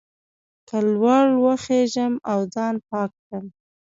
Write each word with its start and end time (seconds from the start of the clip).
که 0.67 0.77
لوړ 0.93 1.27
وخېژم 1.43 2.13
او 2.31 2.39
ځان 2.53 2.75
پاک 2.89 3.11
کړم. 3.23 3.45